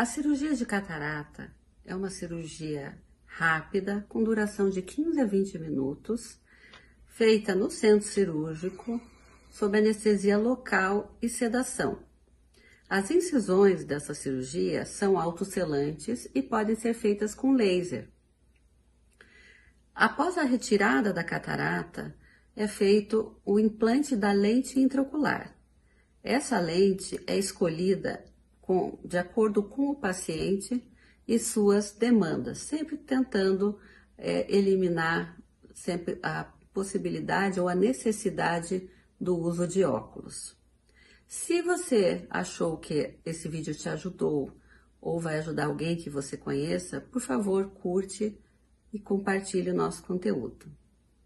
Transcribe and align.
A 0.00 0.06
cirurgia 0.06 0.54
de 0.54 0.64
catarata 0.64 1.54
é 1.84 1.94
uma 1.94 2.08
cirurgia 2.08 2.98
rápida, 3.26 4.02
com 4.08 4.24
duração 4.24 4.70
de 4.70 4.80
15 4.80 5.20
a 5.20 5.26
20 5.26 5.58
minutos, 5.58 6.40
feita 7.04 7.54
no 7.54 7.70
centro 7.70 8.08
cirúrgico, 8.08 8.98
sob 9.50 9.76
anestesia 9.76 10.38
local 10.38 11.14
e 11.20 11.28
sedação. 11.28 12.02
As 12.88 13.10
incisões 13.10 13.84
dessa 13.84 14.14
cirurgia 14.14 14.86
são 14.86 15.18
autocelantes 15.18 16.26
e 16.34 16.42
podem 16.42 16.76
ser 16.76 16.94
feitas 16.94 17.34
com 17.34 17.52
laser. 17.52 18.08
Após 19.94 20.38
a 20.38 20.44
retirada 20.44 21.12
da 21.12 21.22
catarata, 21.22 22.16
é 22.56 22.66
feito 22.66 23.38
o 23.44 23.58
implante 23.60 24.16
da 24.16 24.32
lente 24.32 24.80
intraocular. 24.80 25.54
Essa 26.24 26.58
lente 26.58 27.22
é 27.26 27.36
escolhida 27.36 28.29
com, 28.70 29.00
de 29.04 29.18
acordo 29.18 29.64
com 29.64 29.90
o 29.90 29.96
paciente 29.96 30.80
e 31.26 31.40
suas 31.40 31.90
demandas, 31.90 32.58
sempre 32.58 32.96
tentando 32.96 33.80
é, 34.16 34.46
eliminar 34.48 35.36
sempre 35.74 36.20
a 36.22 36.44
possibilidade 36.72 37.58
ou 37.58 37.68
a 37.68 37.74
necessidade 37.74 38.88
do 39.20 39.36
uso 39.36 39.66
de 39.66 39.82
óculos. 39.82 40.56
Se 41.26 41.60
você 41.62 42.28
achou 42.30 42.76
que 42.76 43.18
esse 43.26 43.48
vídeo 43.48 43.74
te 43.74 43.88
ajudou 43.88 44.56
ou 45.00 45.18
vai 45.18 45.38
ajudar 45.38 45.66
alguém 45.66 45.96
que 45.96 46.08
você 46.08 46.36
conheça, 46.36 47.00
por 47.00 47.20
favor, 47.20 47.70
curte 47.70 48.40
e 48.92 49.00
compartilhe 49.00 49.70
o 49.70 49.74
nosso 49.74 50.04
conteúdo. 50.04 50.70